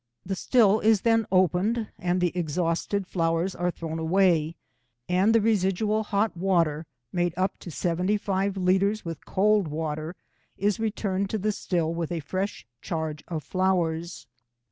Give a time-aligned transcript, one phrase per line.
[0.25, 4.55] The still is then opened and the exhausted flowers are thrown away,
[5.07, 10.15] and the residual hot water, made up to seventy five litres with cold water,
[10.57, 14.25] is returned to the still with a fresh charge of flowers.